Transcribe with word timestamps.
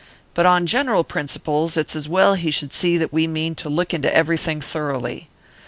But 0.33 0.47
on 0.47 0.65
general 0.65 1.03
principles 1.03 1.77
it's 1.77 1.95
as 1.95 2.09
well 2.09 2.33
he 2.33 2.49
should 2.49 2.73
see 2.73 2.97
that 2.97 3.13
we 3.13 3.27
mean 3.27 3.53
to 3.53 3.69
look 3.69 3.93
into 3.93 4.11
everything 4.11 4.59
thoroughly. 4.59 5.29